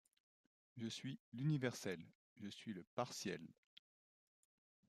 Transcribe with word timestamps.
Je 0.77 0.87
suis 0.87 1.19
l’universel, 1.31 2.03
je 2.37 2.47
suis 2.49 2.73
le 2.73 2.83
partiel. 2.95 3.45